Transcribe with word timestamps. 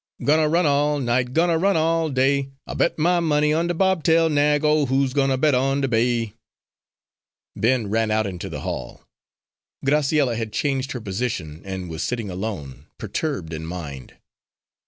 _"Gwine 0.19 0.37
ter 0.39 0.49
run 0.49 0.65
all 0.65 0.99
night, 0.99 1.31
Gwine 1.35 1.49
ter 1.49 1.59
run 1.59 1.77
all 1.77 2.09
day, 2.09 2.49
I'll 2.65 2.73
bet 2.73 2.97
my 2.97 3.19
money 3.19 3.53
on 3.53 3.67
de 3.67 3.75
bobtail 3.75 4.29
nag, 4.29 4.65
Oh, 4.65 4.87
who's 4.87 5.13
gwine 5.13 5.29
ter 5.29 5.37
bet 5.37 5.53
on 5.53 5.81
de 5.81 5.87
bay?"_ 5.87 6.33
Ben 7.55 7.87
ran 7.87 8.09
out 8.09 8.25
into 8.25 8.49
the 8.49 8.61
hall. 8.61 9.03
Graciella 9.85 10.35
had 10.35 10.51
changed 10.53 10.93
her 10.93 11.01
position 11.01 11.61
and 11.65 11.87
was 11.87 12.01
sitting 12.01 12.31
alone, 12.31 12.87
perturbed 12.97 13.53
in 13.53 13.67
mind. 13.67 14.15